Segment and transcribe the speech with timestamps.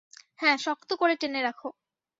[0.39, 1.69] হ্যাঁ, শক্ত করে টেনে রাখো।